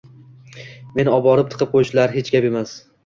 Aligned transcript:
Meni 0.95 1.13
oborib 1.17 1.51
tiqib 1.51 1.71
qo‘yishlari 1.75 2.17
hech 2.17 2.33
gap 2.37 2.49
emas 2.51 2.73
edi. 2.77 2.89